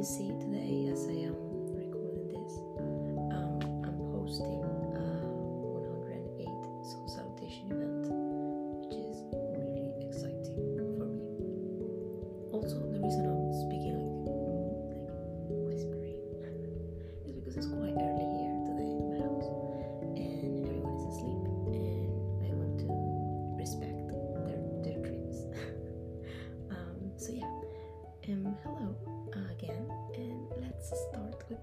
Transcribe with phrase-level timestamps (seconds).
[0.00, 1.49] you see today as I am.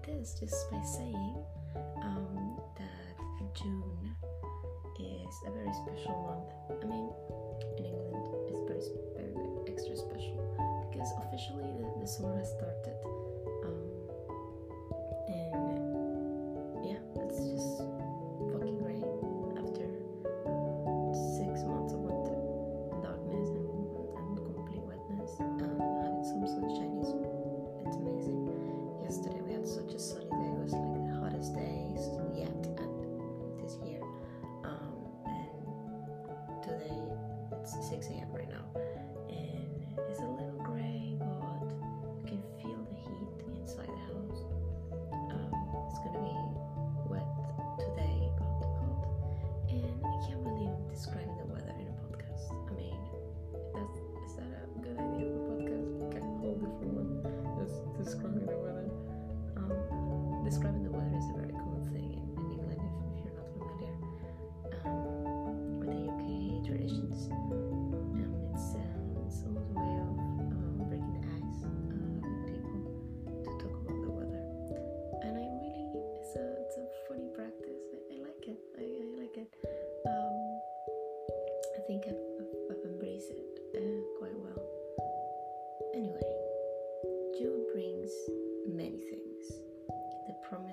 [0.08, 1.36] this just by saying
[2.02, 4.14] um, that June
[4.98, 6.82] is a very special month.
[6.82, 7.10] I mean,
[7.76, 12.67] in England, it's very, very, very extra special because officially the, the summer has started.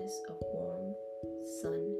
[0.06, 0.94] surface of warm
[1.62, 1.95] sun.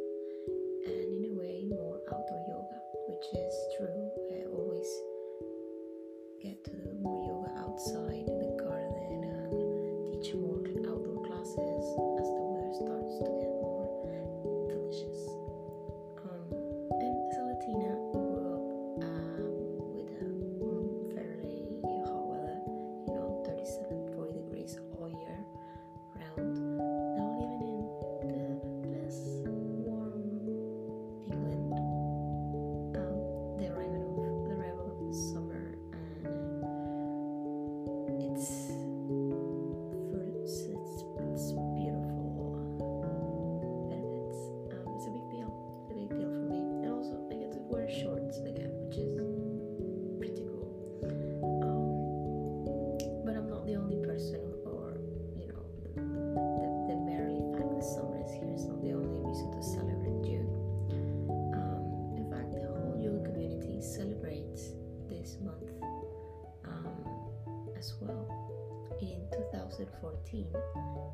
[70.31, 70.50] 2014,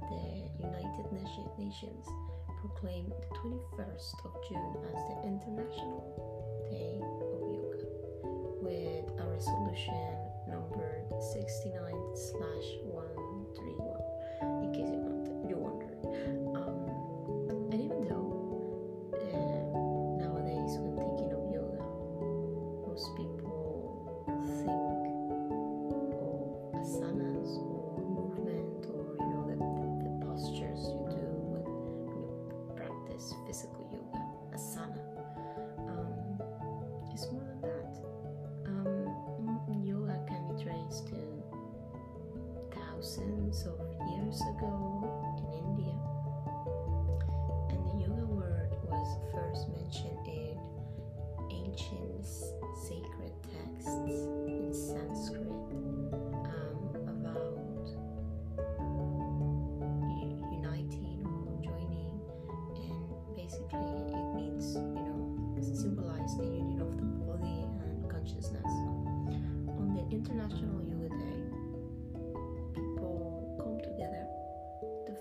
[0.08, 1.12] the United
[1.58, 2.06] Nations
[2.60, 6.00] proclaimed the 21st of June as the International
[6.70, 7.92] Day of Yoga
[8.62, 10.16] with a resolution
[10.48, 13.81] numbered 69 139
[43.62, 43.91] sobre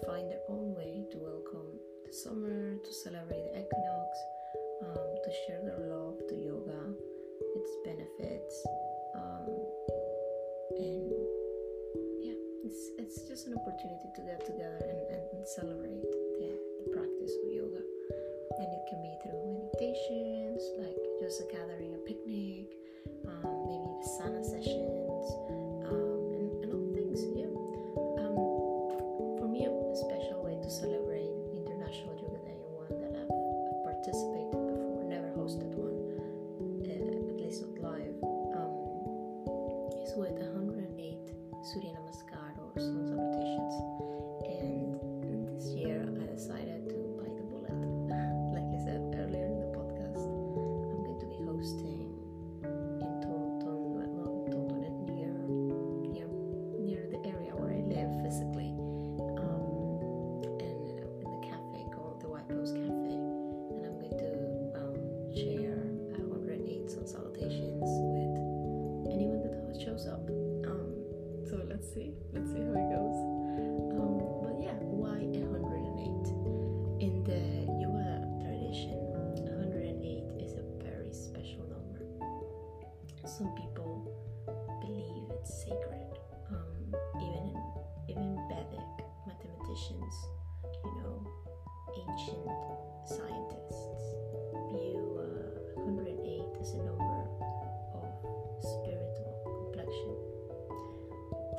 [0.06, 4.10] find their own way to welcome the summer, to celebrate the equinox,
[4.84, 6.94] um, to share their love to yoga,
[7.56, 8.66] its benefits,
[9.16, 9.48] um,
[10.78, 11.12] and
[12.24, 16.06] yeah, it's it's just an opportunity to get together and, and, celebrate
[16.38, 16.54] the,
[16.86, 17.82] the practice of yoga.
[18.62, 22.78] And it can be through meditations, like just a gathering, a picnic,
[23.28, 24.91] um, maybe a sauna session.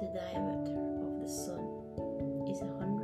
[0.02, 1.62] The diameter of the sun
[2.50, 3.01] is 108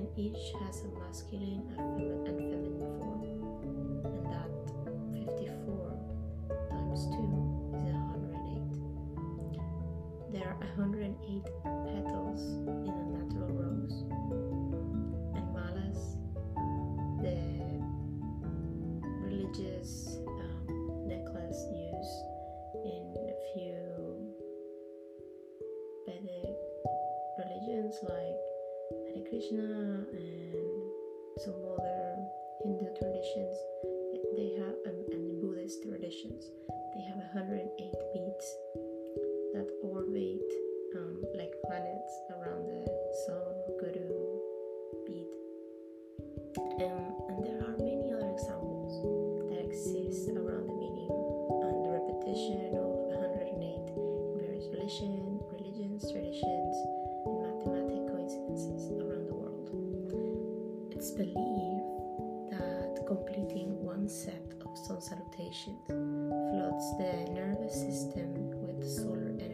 [0.00, 3.20] and each has a masculine and femi- and feminine form,
[4.02, 4.48] and that
[5.12, 5.92] 54
[6.70, 7.12] times 2
[7.84, 8.80] is 108.
[10.32, 11.44] There are 108
[11.84, 13.96] petals in a natural rose,
[15.36, 16.16] and malas,
[17.20, 17.36] the
[19.20, 19.99] religious
[33.40, 33.56] traditions.
[34.36, 36.50] They have um, and Buddhist traditions.
[36.94, 38.46] They have 108 beads
[39.54, 40.44] that orbit
[40.96, 42.84] um, like planets around the
[43.26, 44.12] sun, Guru
[45.06, 45.28] bead.
[46.84, 48.92] Um, and there are many other examples
[49.50, 51.12] that exist around the meaning
[51.64, 56.74] and the repetition of 108 in various religion, religions, traditions,
[57.24, 59.70] and mathematic coincidences around the world.
[60.92, 61.59] It's believed
[64.10, 69.49] set of sun salutations floods the nervous system with solar energy,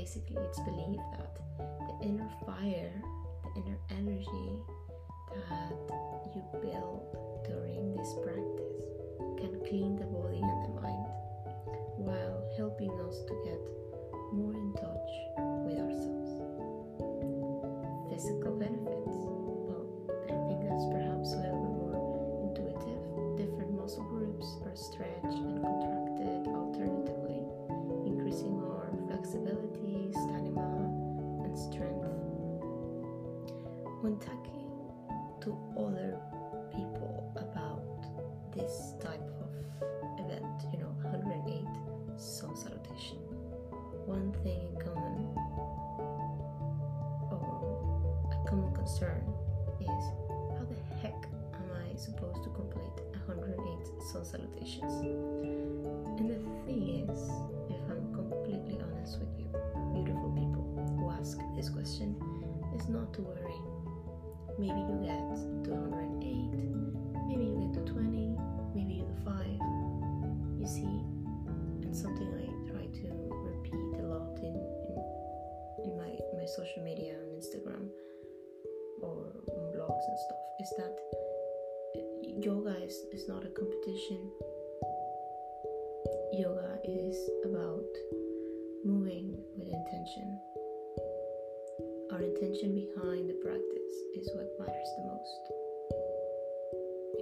[0.00, 3.02] basically it's believed that the inner fire,
[3.44, 4.56] the inner energy
[5.46, 7.04] that you build
[7.44, 8.80] during this practice
[9.36, 11.06] can clean the body and the mind
[11.98, 13.60] while helping us to get
[14.32, 15.12] more in touch
[15.68, 16.30] with ourselves.
[18.10, 19.39] Physical benefits.
[48.90, 49.22] Concern
[49.80, 50.04] is
[50.58, 51.14] how the heck
[51.54, 54.92] am I supposed to complete 108 sun salutations?
[56.18, 57.30] And the thing is,
[57.70, 59.46] if I'm completely honest with you,
[59.94, 60.66] beautiful people
[60.98, 62.16] who ask this question,
[62.74, 63.60] is not to worry.
[64.58, 66.50] Maybe you get to 108,
[67.30, 68.34] maybe you get to 20,
[68.74, 69.46] maybe you do 5.
[70.58, 70.98] You see,
[71.86, 73.06] and something I try to
[73.38, 74.58] repeat a lot in,
[75.84, 77.86] in my social media on Instagram
[80.10, 80.96] and stuff is that
[82.42, 84.30] yoga is, is not a competition.
[86.32, 87.86] Yoga is about
[88.84, 90.40] moving with intention.
[92.10, 95.42] Our intention behind the practice is what matters the most.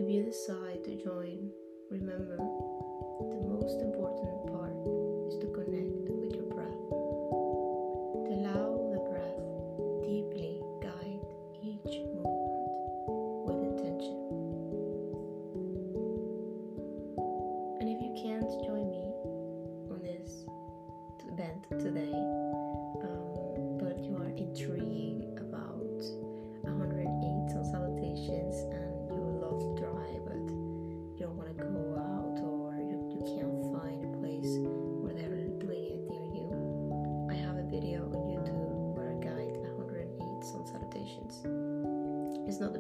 [0.01, 1.51] If you decide to join,
[1.91, 4.73] remember the most important part
[5.29, 5.98] is to connect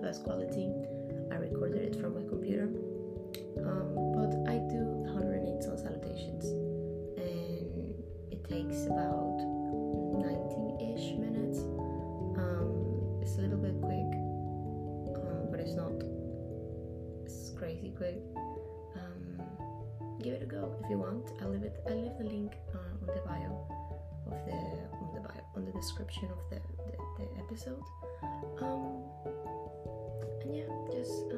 [0.09, 0.73] best quality.
[1.31, 2.73] I recorded it from my computer,
[3.61, 6.49] um, but I do 108 sun salutations,
[7.21, 7.93] and
[8.33, 9.37] it takes about
[10.17, 11.59] 19-ish minutes.
[12.41, 14.09] Um, it's a little bit quick,
[15.29, 15.93] um, but it's not
[17.25, 18.17] it's crazy quick.
[18.97, 19.45] Um,
[20.23, 21.33] give it a go if you want.
[21.43, 21.85] I'll leave it.
[21.87, 23.53] I'll leave the link uh, on the bio
[24.33, 27.85] of the on the bio on the description of the the, the episode.
[31.09, 31.38] Yeah,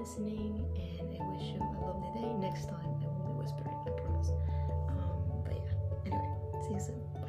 [0.00, 0.64] listening,
[0.98, 2.32] and I wish you a lovely day.
[2.40, 4.30] Next time, I won't be whispering, I promise.
[4.88, 7.19] Um, but yeah, anyway, see you soon.